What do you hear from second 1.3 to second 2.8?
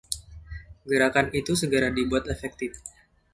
itu segera dibuat efektif.